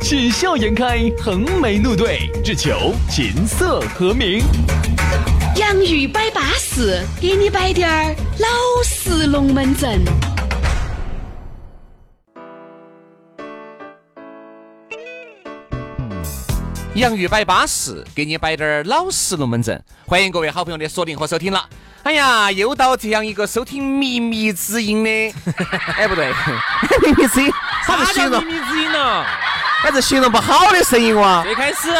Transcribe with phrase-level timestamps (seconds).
[0.00, 4.40] 喜笑颜开，横眉怒对，只求琴瑟和鸣。
[5.56, 8.48] 洋芋摆巴士，给你摆点儿老
[8.84, 10.00] 式龙门阵。
[16.94, 19.82] 洋芋摆巴士，给你摆点儿老实龙门阵。
[20.06, 21.68] 欢迎各位好朋友的锁定和收听了。
[22.04, 25.34] 哎呀，又到这样一个收听秘密之音的，
[25.98, 26.32] 哎不对，
[27.02, 27.50] 秘密之音，
[27.86, 29.24] 啥叫秘密之音呢？
[29.86, 31.44] 还是形容不好的声音哇？
[31.44, 31.92] 最开始，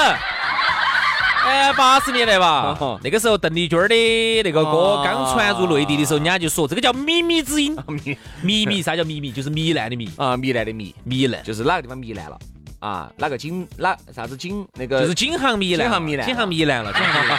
[1.47, 5.03] 哎，八十年代吧，那个时候邓丽君的那个歌哦。
[5.05, 7.77] 刚传入内地的时候，人家就说这个叫靡靡之音。
[8.45, 8.83] 靡靡。
[8.83, 9.33] 啥叫靡靡？
[9.33, 12.37] 就是糜烂的糜，啊，糜烂的糜，糜烂就是哪个地方糜烂了？
[12.81, 13.09] 啊？
[13.19, 17.39] 哪个景哪啥子景那个就是景行糜烂，景行糜烂京杭糜烂了，京杭糜烂。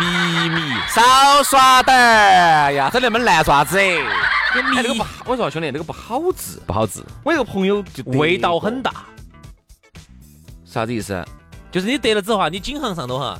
[0.00, 3.78] 秘密，少耍点儿呀，这那么烂爪子
[4.52, 4.82] 哎！
[4.82, 6.58] 这个不好，我说兄弟，那个不好治。
[6.66, 9.06] 不好治，我有个朋友就味道很大。
[10.64, 11.24] 啥子意思？
[11.70, 13.38] 就是你得了之后啊，你颈项上头哈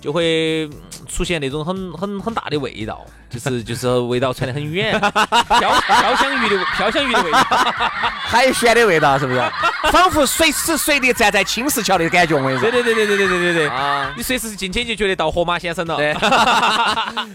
[0.00, 0.72] 就会嗯
[1.08, 7.38] 出现那种很很很大的味道，就是 就是味道传得很远， 飘飘香鱼的飘香鱼的味道。
[8.30, 9.42] 海鲜的味道是不是？
[9.90, 12.82] 仿佛随时随地站在青石桥的感觉，我跟你说对。
[12.82, 15.96] 对对对对对对对对啊你随时进去就觉得到河马先生了。
[15.96, 16.14] 对，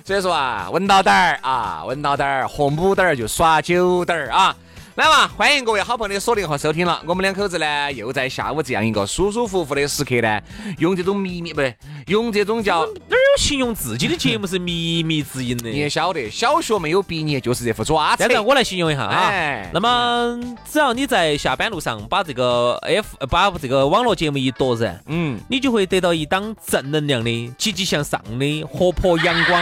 [0.05, 4.55] 所以说啊，闻到点儿啊，闻到点儿，喝母点儿就耍酒点儿啊。
[4.95, 7.01] 来嘛，欢迎各位好朋友的锁定和收听了。
[7.05, 10.39] 我们两口子呢，又在下午这样一个舒舒服服的时刻呢，
[10.77, 11.75] 用这种秘密不对，
[12.07, 15.69] 用这种叫哪有形容自己的节目是秘密之音的？
[15.69, 18.33] 你也晓得，小学没有毕业就是这副爪子现。
[18.33, 20.39] 在我来形容一下啊哎，那么
[20.72, 29.62] 只要你在下班路上把这个 F 呃把这个网络节目一夺人，嗯，你就会得到一档正能量的、积极向上的、活泼阳光、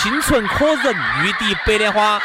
[0.00, 0.94] 清纯可人、
[1.24, 2.22] 玉笛白莲花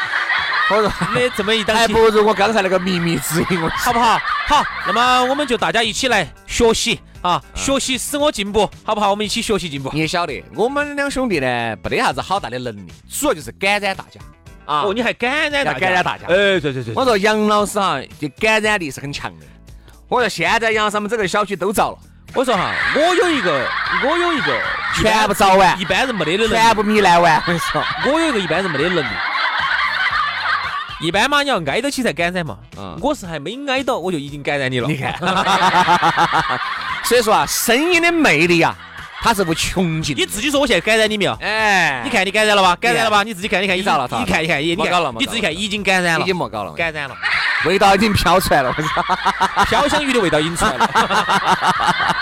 [0.70, 4.18] 我说的这么一档还不如我刚才那个秘密指引，我 好不好？
[4.46, 9.10] 好，那么我们就大家一起来学习啊，嗯学习使我进步，好不好？
[9.10, 9.90] 我们一起学习进步。
[9.94, 11.46] 你也晓得，我们两兄弟呢，
[11.82, 14.20] 没得啥子好大的能力，主要就是感染大家
[14.66, 14.82] 啊。
[14.82, 19.46] 哦，你还感染大要感染大家哎，对对对，我说杨老师哈，就感染力是很强的。
[20.06, 21.98] 我说现在杨老师们整个小区都遭了，
[22.34, 23.66] 我说哈，我有一个，
[24.04, 24.60] 我有一个
[24.94, 27.36] 全部遭完一，般人没得的能力，全部糜烂完。
[27.36, 29.08] 我跟你说，我有一个一般人没得能力。
[31.00, 32.58] 一般嘛，你要挨到起才感染嘛。
[32.76, 34.88] 嗯我是还没挨到，我就已经感染你了。
[34.88, 35.14] 你看，
[37.04, 38.76] 所以说啊，声音的魅力啊，
[39.20, 40.16] 它是无穷尽。
[40.16, 41.32] 你自己说我现在感染你没有？
[41.40, 42.76] 哎，你看你感染了吧？
[42.80, 43.22] 感染了吧？
[43.22, 47.16] 你自己看，你看，你咋了你看，你看，你莫搞了你自己看，已经感染了已经，莫搞了，感染了，
[47.64, 48.74] 味道已经飘出来了。
[49.68, 50.90] 飘香鱼的味道已经出来了。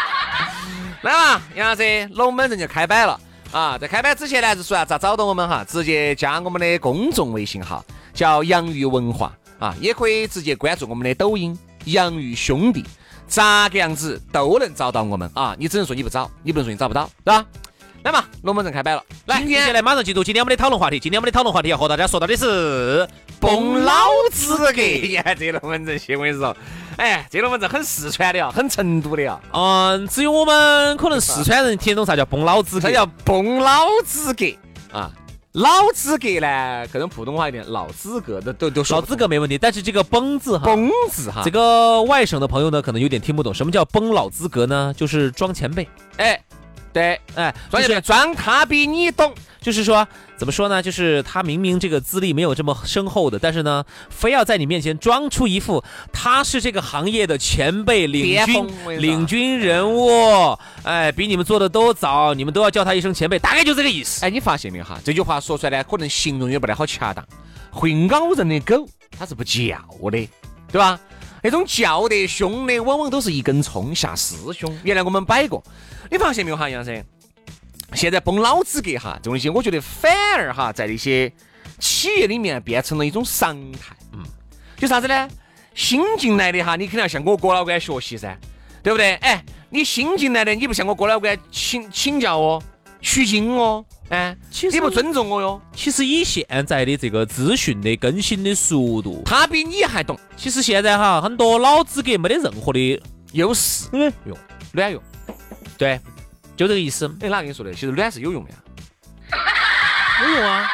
[1.02, 3.18] 来嘛，杨老师，龙门阵就开摆了
[3.52, 3.78] 啊！
[3.78, 5.64] 在开摆之前呢，就说啊，咋找到我们哈？
[5.66, 7.84] 直接加我们的公众微信号，
[8.16, 12.84] 叫洋芋文化啊，也可以直接关注我们的抖音“洋芋兄弟”，
[13.28, 15.54] 咋个样子都能找到我们啊！
[15.58, 17.44] 你只能说你不找，你不能说你找不到，是吧？
[18.02, 21.00] 来嘛，龙门阵开摆了，来，接下来马上进入今天我们的讨论话题。
[21.00, 23.06] 今天我们的讨论话题要和大家说到的是
[23.40, 24.80] 崩老资格！
[24.80, 26.56] 你看 这龙门阵些，我跟你说，
[26.96, 32.94] 哎，这龙门阵很四川的啊，很成都的啊，嗯，只有我们可能四川人听得懂啥叫崩老资格这。
[32.94, 34.46] 叫崩老资格
[34.92, 35.10] 啊。
[35.56, 44.92] 老资格呢，可能普通话一点，老资格的都都说老资格没问题，但是这个崩字哈，崩字哈，这个外省的朋友呢，可能有点听不懂，什么叫崩老资格呢？
[44.94, 46.38] 就是装前辈，哎，
[46.92, 50.82] 对，哎，装前辈装他比你懂，就是说，怎么说呢？
[50.82, 55.82] 就是他明明这个资历没有这么深厚的，但是呢，非要在你面前装出一副
[56.12, 64.24] 他是这个行业的前辈、领军领军人物，哎，比你们做的都早，你们都要叫他一声前辈，大概就这个意思。
[64.26, 65.00] 哎，你发现没有哈？
[65.02, 67.26] 这句话说出来呢，可能形容也不太好恰当。
[67.70, 68.86] 会咬人的狗，
[69.18, 69.76] 它是不叫
[70.10, 70.28] 的，
[70.70, 71.00] 对吧？
[71.42, 74.78] 那种叫得凶的，往往都是一根葱下师兄。
[74.82, 75.62] 原来我们摆过，
[76.10, 77.04] 你发现没有哈，杨生？
[77.96, 81.32] 现在崩老资格哈，这种东西，我觉得反而哈，在那些
[81.78, 83.96] 企业里面变成了一种常态。
[84.12, 84.22] 嗯，
[84.76, 85.28] 就啥子呢？
[85.74, 88.36] 新进来的哈，你肯定要向我郭老倌学习噻，
[88.82, 89.14] 对不对？
[89.16, 92.62] 哎，你新进来的，你不向我郭老倌请请教哦，
[93.00, 103.02] 取经哦，哎，其实你不尊重我哟，其实以现在的这个资讯的更新的速度，他比你还懂其实现在哈很多老资格没得任何的
[103.32, 103.88] 优势。
[103.92, 104.36] 嗯用，
[104.72, 105.02] 卵用。
[105.76, 106.00] 对，
[106.56, 107.72] 就这个意思，哎，哪跟你说的？
[107.72, 108.56] 其实卵是有用的呀，
[110.24, 110.70] 有用啊。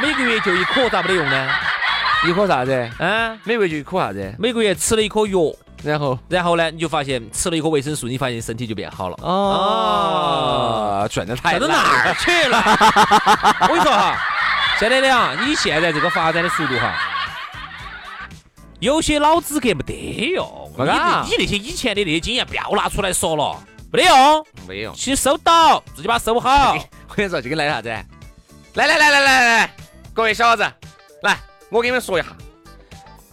[0.00, 1.48] 每个月就一颗，咋不得用呢？
[2.26, 2.72] 一颗啥子？
[2.98, 4.34] 啊，每个月就一颗啥子？
[4.38, 5.38] 每个月吃了一颗药，
[5.84, 9.16] 然后然后呢，你就发现吃了一颗维生素，你发现身体就变好了。
[9.20, 12.58] 哦，赚的太赚到哪儿去了？
[13.68, 14.16] 我跟你说哈，
[14.78, 16.94] 现在的啊，你现在这个发展的速度哈，
[18.80, 20.58] 有些老资格没得用。
[20.78, 23.62] 你你那些以前的那些经验不要拿出来说了，
[23.92, 24.46] 没得用。
[24.66, 24.94] 没用。
[24.94, 26.74] 请收到，自己把它收好。
[27.08, 27.88] 我跟你说，就跟来啥子？
[27.88, 29.76] 来来来来来来来，
[30.14, 30.62] 各位小伙子，
[31.22, 32.28] 来，我给你们说一下，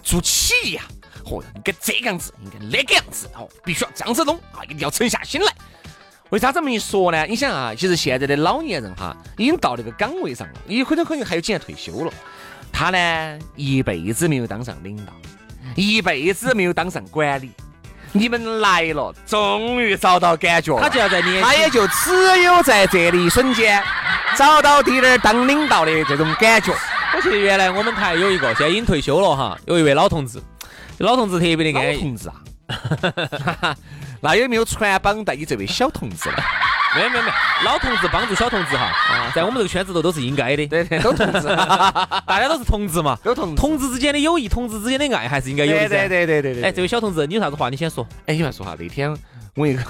[0.04, 0.86] 做企业啊，
[1.24, 5.54] 哦，应该这个样子，应该那个样子，哦，必须要这样子弄啊，一定要沉下心来。
[6.30, 7.26] 为啥这么一说呢？
[7.26, 12.14] 你想啊，其实现在的老年人哈，已经到那个岗位上了，有可能可能还有几年退休了，
[12.74, 15.14] 他呢一辈子没有当上领导，
[15.78, 17.52] 一辈子没有当上管理。
[18.12, 23.82] 你们来了，终于找到感觉了，他就要在年，他也就只有在这里一瞬间
[24.36, 26.74] 找到滴点儿当领导的这种感觉。
[27.16, 30.42] 我记得原来我们台有一个，现在已经退休了哈，有一位老同志，
[31.00, 31.96] 老同志特别的安逸。
[31.96, 33.76] 老同志啊，
[34.22, 36.38] 那有没有传帮带你这位小同志呢？
[36.96, 37.34] 没有没有没有，
[37.66, 38.92] 老同志帮助小同志哈，
[39.36, 40.66] 在我们这个圈子头都是应该的。
[40.68, 41.48] 对对，都同志，
[42.26, 43.56] 大家都是同志嘛，都同志。
[43.56, 45.88] 同志之间的友谊，同志之间的爱还是应该有的。
[45.88, 46.64] 对对对对对。
[46.64, 48.08] 哎，这位小同志，你有啥子话你先说。
[48.26, 49.16] 哎，你来说哈，那天
[49.56, 49.84] 我一个，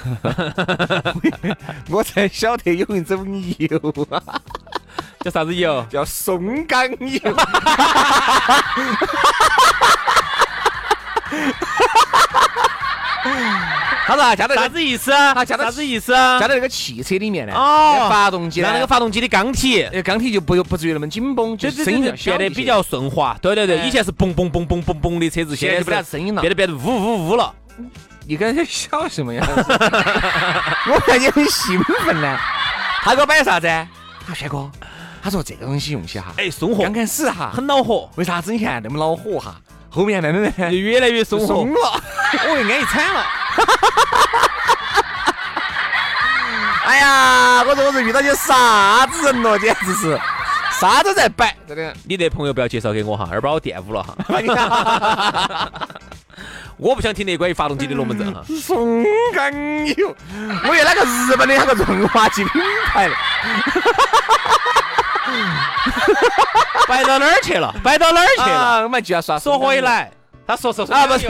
[1.90, 3.78] 我才晓得有一种油
[4.10, 4.22] 啊，
[5.22, 5.86] 叫啥子油？
[5.90, 7.36] 叫松岗油。
[14.10, 15.36] 他说加到啥子意思啊？
[15.36, 16.40] 他加啥子意思啊？
[16.40, 17.54] 加到那个汽车里面呢？
[17.54, 23.38] 哦，发动机，让那个发动机的缸体，那缸体就不不至于那么紧绷，就声音变得比较顺滑。
[23.40, 27.54] 对对对，以前是嘣嘣嘣嘣嘣嘣的车子，现在就没啥声音了，变得变得呜呜呜了。
[28.26, 29.46] 你刚才笑什么呀？
[30.92, 32.38] 我看你很兴奋呢。
[33.04, 33.68] 他给我摆啥子？
[34.26, 34.70] 他轩哥，
[35.22, 38.10] 他说这个东西用起哈，哎，松活，刚开始哈很恼火。
[38.16, 39.56] 为啥子你看那么恼火哈？
[39.92, 42.02] 后面慢慢慢慢就越来越松松了，
[42.48, 43.26] 我又安逸惨了。
[46.86, 50.20] 哎呀，我说我是遇到些啥子人了，简直是
[50.80, 51.94] 啥都在摆，真的。
[52.04, 54.16] 你的朋友不要介绍给我哈，二把我玷污了哈。
[56.78, 58.42] 我不想听那关于发动机的龙门阵哈。
[58.62, 59.04] 松
[59.34, 59.52] 岗
[59.98, 60.16] 油，
[60.64, 63.16] 我以为那个日本的那个润滑剂品牌的。
[66.88, 67.76] 摆到哪儿去了？
[67.84, 68.84] 摆到哪儿去了？
[68.84, 70.10] 我们就要说说回来，
[70.50, 71.28] 他说说说啊，不是。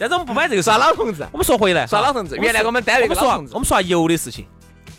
[0.00, 2.34] 但是我们不摆这个耍老同志，我们说回来，耍老同志。
[2.38, 4.44] 原来我们单位我们说我们说油的事情，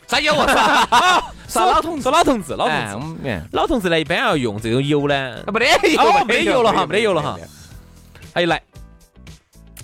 [0.08, 1.22] 啥油啊？
[1.50, 3.42] 耍 老同志，耍老同志，老同志。
[3.52, 7.38] 老同志呢，一般要用这种油呢，没得油，没得油了哈，没得油了哈。
[8.34, 8.62] 他一来，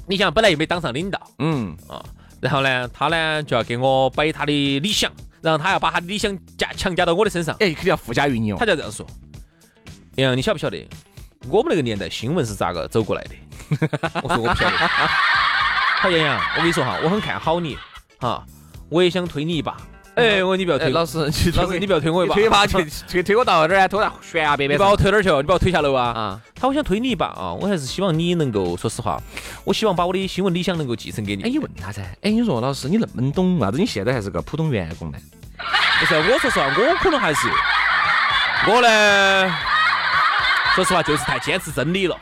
[0.07, 2.01] 你想本来又没当上领导，嗯啊，
[2.39, 5.11] 然后呢，他呢就要给我摆他的理想。
[5.41, 8.55] 然后他要把他的理想加强加到我的身上，哎，肯定要附加于你哦。
[8.57, 9.05] 他就这样说
[10.15, 10.87] ：“杨洋，你晓不晓得
[11.49, 13.31] 我们那个年代新闻是咋个走过来的？”
[14.23, 14.77] 我说：“我不晓得。”
[15.99, 17.77] 好，杨洋，我跟你说哈，我很看好你
[18.19, 18.43] 哈，
[18.89, 19.75] 我也想推你一把。
[20.15, 21.19] 哎，我说你不要推，老师，
[21.55, 23.87] 老师你不要推我一把，推把推推推我到哪儿啊？
[23.87, 24.79] 推到悬崖边边。
[24.79, 25.29] 你把我推哪儿去？
[25.29, 26.05] 你把我推下楼啊？
[26.13, 26.41] 啊！
[26.55, 27.51] 他我想推你一把啊！
[27.51, 29.21] 我还是希望你能够，说实话，
[29.65, 31.43] 我希望把我的新闻理想能够继承给你。
[31.43, 32.01] 哎，你问他噻？
[32.21, 35.17] 哎，你说老师，你那么懂，为啥子你现在还是个普通员工呢？
[35.99, 37.49] 不是，我说实话，我可能还是
[38.67, 39.74] 我呢。
[40.75, 42.19] 说实话，就是太坚持真理了，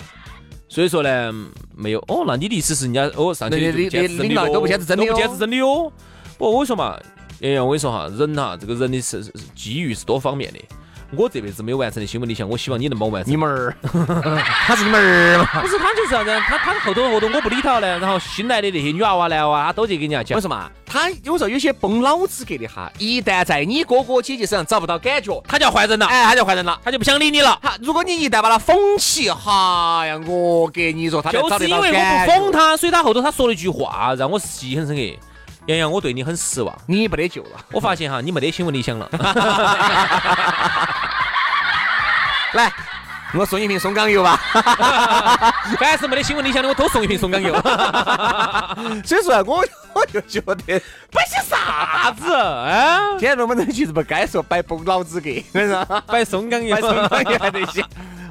[0.70, 1.34] 所以说呢，
[1.76, 2.00] 没有。
[2.08, 5.92] 哦，那你的意思是人家哦上去就坚持真理都不坚持真理都不坚持真理哦。
[6.38, 6.96] 不，我跟你说嘛。
[7.42, 9.24] 哎呀，我跟你说哈，人哈，这个人的是
[9.56, 10.60] 机遇是多方面的。
[11.16, 13.32] 我这辈子没有完成的新闻理想，我希望你能帮我完成。
[13.32, 13.76] 你们儿，
[14.66, 15.62] 他是你们儿吗？
[15.62, 16.30] 不是，他就是啥子？
[16.48, 20.36] 他他后头后头我不理他了，然后新来的那些女娃娃男娃他都去给人家讲。
[20.36, 20.72] 为什么？
[20.86, 26.06] 他有时候有些崩老资格的哈，一旦在你哥哥姐姐身上找不到感觉，他就要换人了。
[26.06, 27.58] 哎，他就换人了，他就不想理你了。
[27.62, 35.02] 他如果你一旦把他讽起，哈呀，我给你说，他就是因为我不讽他，所以他后头他说了一句话，让我记忆很深刻。
[35.68, 37.52] 杨洋，我对你很失望，你没得救了。
[37.72, 39.10] 我发现哈，你没得新闻理想了。
[42.54, 42.70] 来，
[43.34, 44.38] 我送一瓶松岗油吧。
[45.80, 47.54] 凡是没得新闻理想的，我都送一瓶松岗油。
[49.06, 53.12] 所以说，我我就觉得摆些啥子啊？
[53.12, 57.82] 今天龙门阵其实不该说摆崩老资格，我跟你说，摆松岗油，摆松岗油还得行。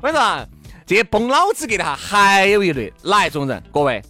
[0.03, 0.47] 我跟你说，
[0.87, 3.63] 这些崩老资格的哈，还有一类哪一种人？
[3.73, 4.03] 各位。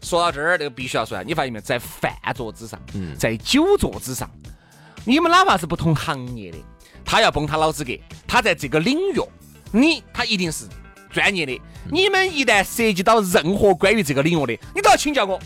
[0.00, 2.80] 说到这儿，这个必须要说，你发现没有，在饭桌之上，
[3.18, 4.30] 在酒桌之上，
[5.04, 6.58] 你们哪怕是不同行业的，
[7.04, 7.92] 他要崩他老子格，
[8.26, 9.20] 他在这个领域，
[9.72, 10.64] 你他一定是
[11.10, 15.38] 专业的，你们一旦涉及到任何关于这个领域的，你都要请教我。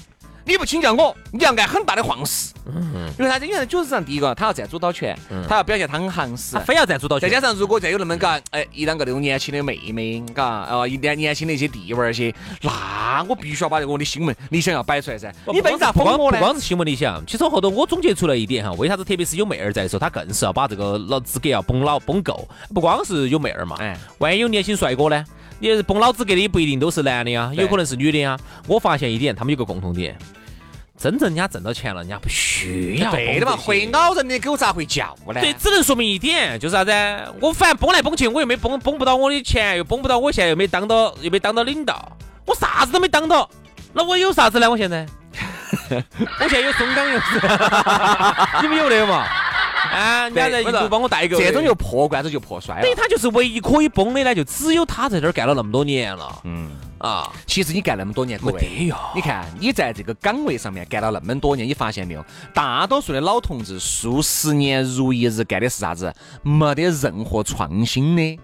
[0.45, 2.53] 你不请教我，你要按很大的晃事。
[2.67, 3.47] 嗯，因为啥子？
[3.47, 5.17] 因为酒市上第一个，他要占主导权，
[5.49, 7.29] 他要表现他很行实，他非要占主导权。
[7.29, 15.33] 再加上如果再有那么个，哎，一两个那种年轻的妹妹，嘎，哦，一点年轻的一些弟娃儿些，那我必须要把这个我的新闻理想要摆出来噻。
[15.53, 16.39] 你为啥封我呢？
[16.39, 22.49] 不光是新闻理想，其实后头我总结出来一点哈，为啥子特别是有妹儿在的时候，他更是要把这个老资格要崩老崩够。
[22.75, 25.25] 不光是有妹儿嘛，哎，万一有年轻帅哥呢？
[25.71, 28.37] 你崩老资格的也不一定都是男的呀，有可能是女的呀。
[28.67, 30.17] 我发现一点，他们有个共同点。
[30.99, 33.11] 真正人家挣到钱了，人家不需要。
[33.11, 35.41] 对的嘛，会咬人的狗咋会叫呢？
[35.41, 36.93] 对，只能说明一点，就是啥子？
[37.41, 42.17] 我反正崩来崩去，我又没崩崩不到我的钱，又崩不到，我现在又没当到，又没当到领导，
[42.47, 43.49] 我啥子都没当到，
[43.93, 44.71] 那我有啥子呢？
[44.71, 45.07] 我现在，
[45.91, 47.19] 我现在有松岗油，
[48.63, 49.27] 你们有那个嘛？
[49.93, 52.83] 啊，人家在一路帮我带一个，这种就破罐子就破摔了。
[52.83, 56.41] 对，他就是唯一可以崩的呢，就只有他在这儿干了那么多年了。
[56.45, 56.71] 嗯。
[56.99, 58.97] 啊，其实你干那么多年，没得哟。
[59.13, 62.25] 你看你在这个岗位上面干了那么多年，你发现没有？
[62.55, 66.15] 大多数的老同志数十年如一日干的是啥子？
[66.45, 68.39] 没得任何创新的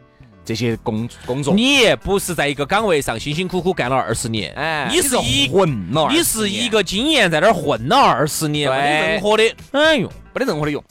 [0.44, 1.54] 这些工工作。
[1.54, 5.16] 你不是在一个岗位上辛辛苦苦干了二十年，哎，你是
[5.52, 10.82] 混了，你是一个经验在那儿混了二十年，没得任何的，哎呦，没得任何的用。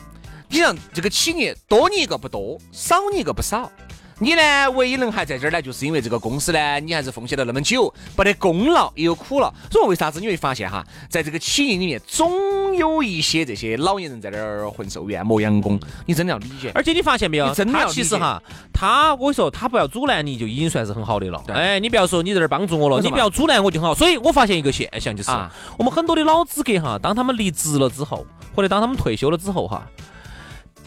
[0.50, 3.72] 你像这个企业多你一个不多，少你一个不少。
[4.20, 4.72] 你呢？
[4.72, 9.54] 唯一能还在这儿呢，就是因为这个公司呢，你还是奉献了那么久，不得功劳也有苦劳。
[9.70, 15.80] 所以为啥子你会发现哈，在这个企业里面，总有一些这些老年人在那儿混寿宴、磨洋工。
[16.08, 16.72] 你真的要理解。
[16.74, 17.54] 而且你发现没有？
[17.54, 18.42] 真的其实哈，
[18.74, 21.40] 他我跟你说，他不要阻拦你就已经算是很好的了。
[21.50, 23.94] 哎，你不要说你在这儿帮助我了，你不要阻拦我就很好。
[23.94, 25.30] 所以我发现一个现象就是，
[25.78, 28.26] 我们很多的老资格哈，当他们离职了之后，
[28.56, 29.88] 或者当他们退休了之后哈，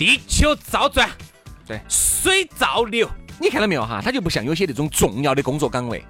[0.00, 1.10] 地球照转，
[1.66, 3.06] 对，水照流。
[3.38, 4.00] 你看到没有哈？
[4.02, 6.02] 它就不像有些那种重要的工作岗位，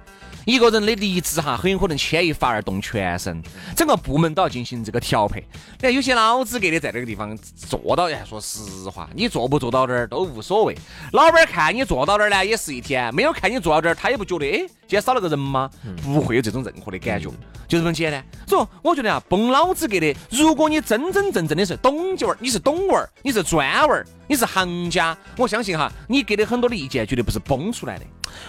[0.45, 3.41] 一个人的离职哈，很有可能牵一发而动全身，
[3.75, 5.39] 整个部门都要进行这个调配。
[5.77, 10.75] 你看有些老资格的在这个地方做到，哎，说实话，你做不做到这儿都无所谓。
[11.13, 15.69] 老板看你做到这儿呢，也是一天；没有看你做到这儿，他也不觉得，哎，今天少了个人吗？
[16.03, 17.29] 不会有这种任何的感觉，
[17.67, 18.23] 就这么简单。
[18.47, 24.05] 所以我觉得啊，崩老资格的，如果你真真正正的是懂劲儿，你是懂味儿，你是专味儿。
[24.31, 28.05] 你是行家，我相信哈，你给的很多的意见绝对不是崩出来的。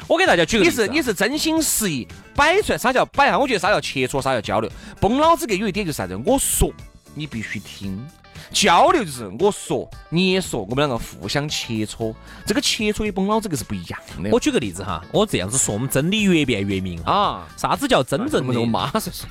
[0.07, 3.37] 我给大家举个例子，你是你是真心实意摆出来，啥叫摆啊？
[3.37, 4.71] 我觉得啥叫切磋，啥叫交流。
[5.01, 6.17] 崩老子给有一点就是啥子？
[6.25, 6.71] 我说
[7.17, 8.01] 你必须听。
[8.51, 12.15] 交流就是我说你也说，我们两个互相切磋，
[12.47, 14.31] 这个切磋也崩老子个是不一样的。
[14.31, 17.47] 我举个例子哈，我这样子说，我们真理越辩越明啊。
[17.57, 18.61] 啥子叫真正的？
[18.61, 19.27] 我妈是说，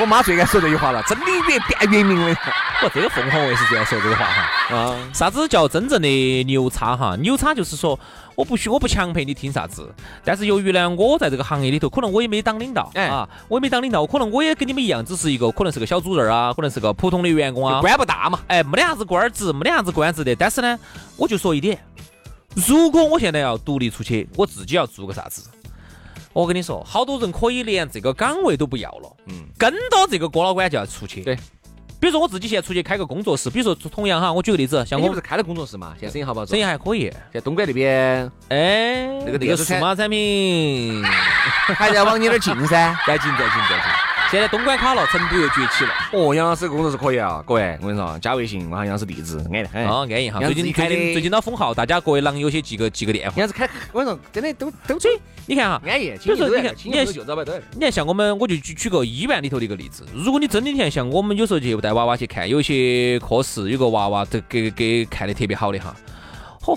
[0.00, 2.34] 我妈最爱说这句话了，真理越辩越明的。
[2.80, 4.76] 不，这个凤凰卫视这样说这个话哈。
[4.76, 6.08] 啊，啥子叫真正的
[6.44, 7.16] 牛叉哈？
[7.16, 7.98] 牛叉就是说。
[8.36, 9.90] 我不许，我不强迫你听啥子。
[10.22, 20.34] 但是由于呢，我在这个行业里头，可能我也没当领导啊，我也没当领导，可能我也跟你们一样，只是一个可能是个小主任啊，可能是个普通的员工啊，官不大嘛，哎，没得啥子官职，没得啥子官职的。
[20.36, 20.78] 但是呢，
[21.16, 21.78] 我就说一点，
[22.54, 25.48] 如果我现在要独立出去，我自己要做个啥子？
[26.32, 31.22] 我跟你说，好多人可以连这个岗位都不要了，嗯，跟到这个郭老倌就要出去。
[31.22, 31.36] 对。
[31.98, 36.44] 比如说我自己现在出去开个工作室，比如说同样哈，我举个例子，像我不是开了工作室嘛，现在生意好不好？
[36.44, 37.10] 生意还可以。
[37.32, 41.02] 在东莞那边，哎，那个那个数码产品
[41.74, 44.05] 还在往你那儿进噻，再进再进再进。
[44.28, 45.90] 现在东莞卡了，成都又崛起了。
[46.12, 49.86] 哦，杨老师工作是可以啊，各位，我跟你说，加微信，我喊杨老师地址，安得很。
[49.86, 50.40] 哦，安逸哈。
[50.40, 53.36] 最近最近最近到封号，大家各位狼友些记个记个电话。
[53.36, 55.12] 杨老师开，我跟你说，真的都都追。
[55.46, 56.12] 你看哈，安逸。
[56.24, 60.04] 比如说，你看，你看，你看，像我们，我就举举个医院里头的一个例子。
[60.12, 65.94] 如果你真的看，像我们有时候去带娃娃去看，有些科室有个娃娃，都给给看的特别好的哈。
[66.60, 66.76] 嚯！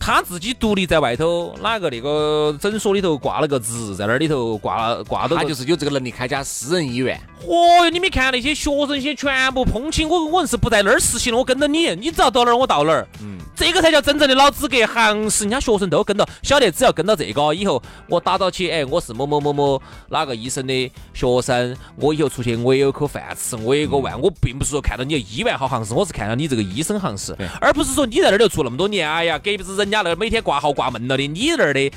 [0.00, 7.20] 他自己独立在外头，哪个那个诊所里头挂了个职，在那里头挂挂到，他就是有这个能力开家私人医院。
[7.44, 13.06] 嚯哟，你没看那些学生些全部捧起我，我硬是不在那儿实习了，我跟着你，你只要到哪儿我到哪儿。
[13.20, 31.90] 嗯，这个才叫真正的老资格行是人家学生都跟到，晓得只要跟到这个以后，我打到起，哎，我是某某某某哪个医生的学生，我以后出去我也有口饭吃，我也有个万，我并不是说看到你医院好行是，我是看到你这个医生行是，而不是说你在那儿就做那么多年，哎呀，隔壁是人家那每天挂号挂闷了的，你那儿的。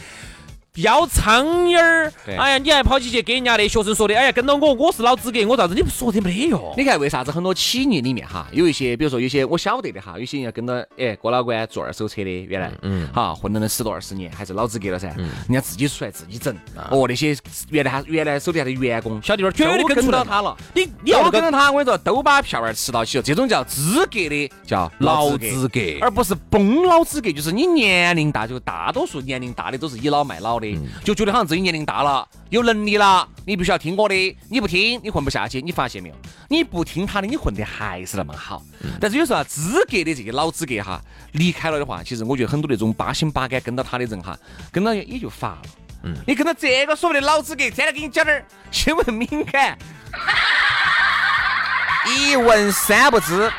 [0.76, 5.76] 要苍蝇儿，哎呀，你还跑起去给人家的学生说的，哎呀，跟到我，我是老资格，我咋子？
[5.76, 6.74] 你不说的没得用？
[6.78, 16.56] 你看为啥子很多企业里面哈，有一些，比如说有些我晓得的哈，有些人要跟到，哎，郭老倌做二手车的，原来，嗯，好混了那十多二十年，还是老资格了噻，人家自己出来自己整，
[16.90, 17.36] 哦，那些
[17.70, 30.61] 原来还原来手底下的员工，小弟儿绝对跟到他了，你你要跟到他，我跟你说，都把票儿吃到起了，这种叫资格的，叫老资格，而不是崩老资格，就是你年龄大，就大多数年龄大的都是倚老卖老
[31.04, 35.62] 就觉得好像自己年龄大了，有能力了，你必须要听我的，你不听你混不下去。
[35.62, 36.16] 你发现没有？
[36.50, 38.62] 你不听他的，你混的还是那么好。
[39.00, 41.02] 但是有时候啊，资格的这些老资格哈
[41.34, 44.38] 离开了的话，其实我觉得很多那种八心八肝跟到他的人哈，
[44.72, 45.62] 跟到也就乏了。
[46.04, 49.78] 嗯，你跟到这个所谓的老资格，天天给你讲点儿新闻敏感，
[52.10, 53.52] 一问三不知，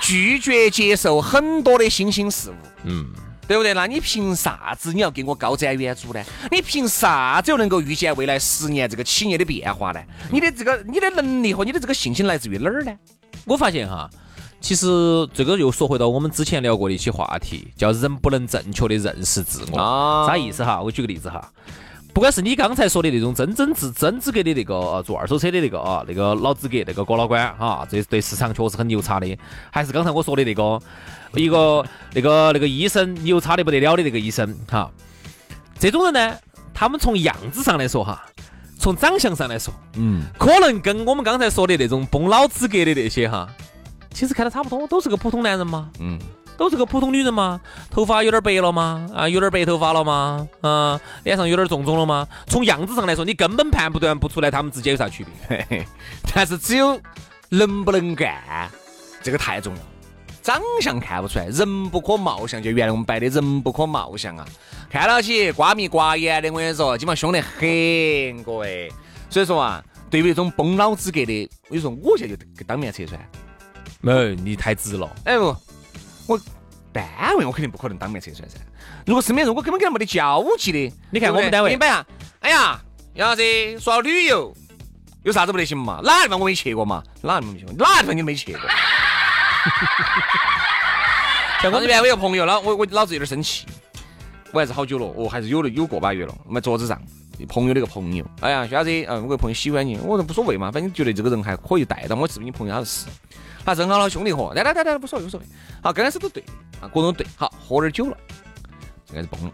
[0.00, 2.54] 拒绝接受很多的新兴事物。
[2.84, 3.06] 嗯。
[3.50, 3.74] 对不对？
[3.74, 6.22] 那你凭啥子你要给我高瞻远瞩呢？
[6.52, 10.00] 你凭啥子又能够预见未来十年这个企业的变化呢？
[10.30, 12.96] 你的这个你的能力和你的这个信心来自于哪儿呢？
[13.44, 14.08] 我发现哈，
[14.60, 14.86] 其实
[15.34, 20.24] 这个又说回到我们之前聊过的一些话题，叫人不能正确的认识自我。
[20.28, 20.80] 啥意思哈？
[20.80, 21.50] 我举个例子哈。
[22.12, 29.38] 不管是你刚才说的那种真真资真资格的那个做二手车的那个啊，那个老资格那个郭老官哈，这对市场确实很牛叉的。
[29.70, 30.80] 还是刚才我说的那个
[31.34, 34.90] 一个那个那个医生牛叉的不得了的那个医生哈，
[35.78, 36.36] 这种人呢，
[36.74, 38.24] 他们从样子上来说哈，
[38.78, 43.48] 从长相上来说，嗯，可能跟我们刚才说的那种崩老资格的那些哈，
[44.12, 46.18] 其实看的差不多，都是个普通男人嘛，嗯。
[46.60, 47.58] 都是个普通女人吗？
[47.90, 49.08] 头发有点白了吗？
[49.14, 50.46] 啊，有点白头发了吗？
[50.60, 52.28] 啊，脸上有点肿肿了吗？
[52.48, 55.86] 从样子上来说，你根本判断不出来他们之间有啥区别。
[56.34, 57.00] 但是只有
[57.48, 58.70] 能不能干，
[59.22, 59.80] 这个太重要。
[60.42, 64.46] 长相看不出来，人不可貌相，就原来我们摆的人不可貌相啊，
[64.90, 68.92] 看到起瓜米瓜眼的，我跟你说，基本上凶得很，各位。
[69.30, 73.18] 所以说啊，对于那种崩老资格的，我跟你说，我现在就当面拆穿。
[74.02, 75.08] 没，你太直了。
[75.24, 75.56] 哎不。
[76.30, 76.40] 我
[76.92, 78.56] 单位我肯定不可能当面拆穿噻。
[79.04, 82.06] 如果身边人我根本跟他没得交集的，你看我们单位，明白啊？
[82.38, 82.80] 哎呀，
[83.14, 84.54] 杨老师说旅游
[85.24, 86.00] 有啥子不得行嘛？
[86.04, 87.02] 哪个地方我没去过嘛？
[87.22, 87.74] 哪个地方没去过？
[87.78, 88.60] 哪个地方你没去过？
[91.60, 93.66] 像我这边我有朋友老，我我老子有点生气。
[94.52, 96.34] 我还是好久了，哦，还是有了有个把月了。
[96.46, 97.00] 我们桌子上
[97.48, 103.06] 朋友的一个朋友，哎呀，小子，嗯，我个朋友喜欢你，我说无所谓嘛，反正觉得这个人还可以带到我是不是你朋友，他是。
[103.64, 105.46] 他正好了兄弟伙，来来来来，无所谓无所谓。
[105.82, 106.42] 好，刚开始都对
[106.80, 107.26] 啊，各种对。
[107.36, 108.16] 好，喝点酒了，
[109.06, 109.50] 就开始崩了。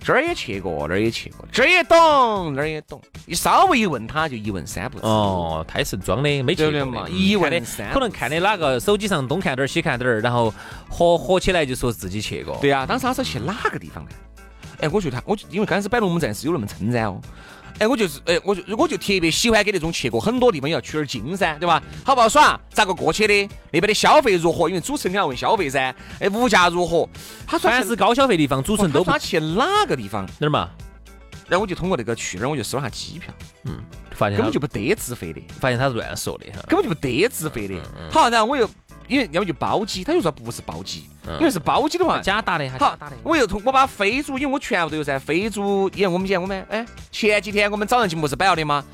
[0.00, 3.00] 这儿也去过，那儿也去过，这儿也懂，那儿也懂。
[3.24, 5.06] 你稍微一问他，就一问三不知。
[5.06, 7.08] 哦，太是装的，没去过嘛。
[7.08, 10.52] 一问三，可能看的哪个手机上东看点儿西看点儿，然后
[10.90, 12.58] 合合起来就说自己去过。
[12.60, 14.10] 对啊，当时他说去哪个地方呢？
[14.80, 17.18] 哎，我觉得他，我因为刚开始摆龙门阵是有那么称赞哦。
[17.78, 21.82] 哎，我就是，哎，我就我就特别喜欢给那种去过很多地方要取点经噻，对吧？
[22.04, 22.58] 好不好耍？
[22.70, 23.48] 咋个过去的？
[23.72, 24.68] 那边的消费如何？
[24.68, 25.94] 因为主持人要问消费噻。
[26.20, 27.08] 哎，物价如何？
[27.46, 30.24] 他凡是高消费地方，主持人都他去哪个地方？
[30.38, 30.70] 哪儿嘛？
[31.48, 33.34] 然后我就通过那个去那儿，我就搜了下机票。
[33.64, 33.78] 嗯，
[34.12, 35.42] 发现根本就不得自费的。
[35.60, 37.74] 发现他是乱说的哈，根本就不得自费的。
[38.10, 38.68] 好，然后我又。
[39.08, 48.84] 因为要么就包机，他又说不是包机，因为是包机的话假打的，好，我又通我把飞猪，因为我全部都有噻，飞猪，因为我们讲我们哎，前几天我们早上节目是摆了的吗？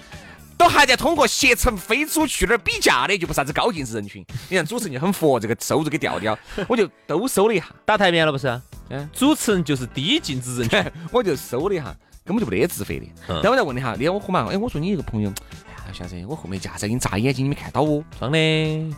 [0.59, 4.23] 都还在通过携程飞猪去那儿比价的，就不啥子高净值人群。
[4.51, 8.61] 你看主持人就很佛，这个收入给调调， 我就都收了一下，打台面了不是？
[8.91, 11.85] 嗯，主持人就是低净值人群， 我就收了一下，
[12.27, 13.07] 根本就不得自费的。
[13.27, 15.33] 然后我再问你哈，那天我喝嘛，哎，我说你一个朋友。
[15.93, 18.03] 小子，我后面架在给你眨眼睛，你没看到哦？
[18.19, 18.39] 装的，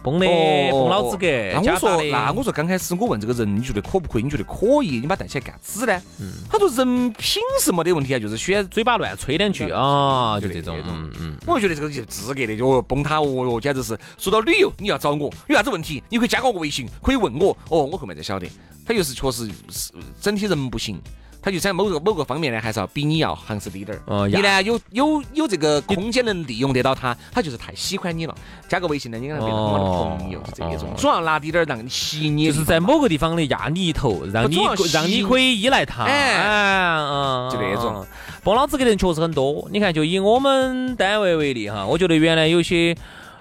[0.03, 0.27] 崩的，
[0.71, 1.27] 崩老子格。
[1.55, 4.23] 那我说，那我说，刚开始我问这个人，你觉得可不可以？
[4.23, 5.01] 你觉得可以？
[5.01, 6.03] 你把带起来干子呢？
[6.21, 6.33] 嗯。
[6.51, 10.79] 他说人品是没得问题啊，就是喜欢嘴巴乱吹两句啊，就这种。
[10.87, 11.37] 嗯嗯。
[11.47, 13.99] 我就觉得这个就资格的，就崩他哦哟，简直是。
[14.19, 17.57] 说到旅游，你要找我，有啥子问题，你可以加我个微信，可以问我。
[17.69, 18.47] 哦，我后面才晓得，
[18.87, 21.01] 他就是确实是整体人不行。
[21.43, 24.03] 他就在某个某个方面呢，还是要比你要行势低点儿。
[24.07, 28.35] 哦，你呢有有有这个空间能利用得到他，他就是太喜欢你了。
[28.69, 30.89] 加个微信呢，你跟他变成我的朋友，是这一种。
[30.97, 34.57] 主要拿低点儿让你吸引你，就是在某个地方的压你一头，让你
[34.93, 36.05] 让你可以依赖他。
[36.05, 38.07] 哎，嗯，就那种。
[38.45, 39.69] 帮老子的人确实很多。
[39.73, 42.97] 你看，就以我们单位为例哈，我觉得原来有些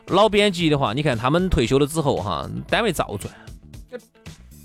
[0.08, 3.34] 老编辑的话，你看他们退休了之后哈，单位照赚，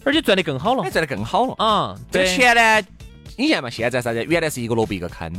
[0.05, 1.97] 而且赚得更好了，赚得更好了啊。
[2.11, 2.89] 这个钱呢？
[3.37, 4.25] 你现在嘛，现在啥子？
[4.25, 5.31] 原来是一个萝卜一个坑，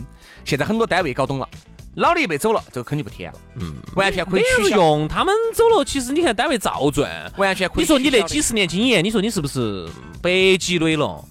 [0.46, 1.50] 现在很多单位搞懂了，
[1.96, 4.78] 老的一辈走了，这个坑就不填了，嗯，完全可以取消。
[4.78, 7.80] 用他们走了，其实你看单位照赚，完全可以。
[7.82, 9.88] 你说你那几十年经验，你说你是不是
[10.22, 10.30] 白
[10.60, 11.24] 积累了？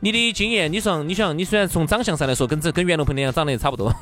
[0.00, 3.92] 你的经验，你说你想，你虽然从长相上来说跟这跟袁隆平那样长得差不多，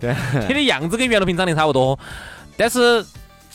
[0.00, 0.14] 对，
[0.48, 1.98] 你的样子跟袁隆平长得差不多，
[2.56, 3.04] 但是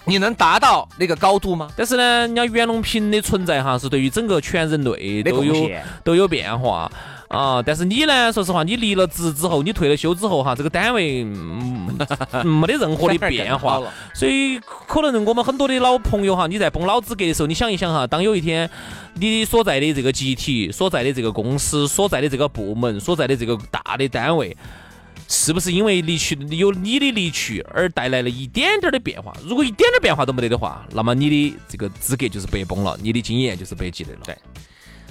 [0.05, 1.69] 你能达到那个高度吗？
[1.75, 5.69] 但是呢，人家袁隆平的存在哈，是对于整个全人类都有
[6.03, 6.91] 都有变化。
[7.29, 11.95] 啊，但是你呢，说实话，你离了职之后，你退了休之后哈，这个单位嗯
[12.43, 13.81] 没得任何的 变化，
[14.13, 18.69] 所以可能我们很多的老朋友哈，你在崩老资格的时候，你想一想哈，当有一天
[19.13, 24.57] 你所在的这个集体、所在的这个公司、所在的这个部门、所在的这个大的单位。
[25.31, 29.31] 是不是因为离去有你的离去而带来了一点点的变化？
[29.45, 34.19] 如果一点点变化都没得的话，那么你的这个资格就是白崩了，你的经验就是白积累了。
[34.23, 34.35] 对，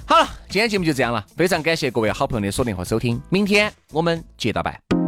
[0.09, 4.98] 好了，今天节目就这样了，非常感谢各位好朋友的锁定和收听，明天我们接着拜。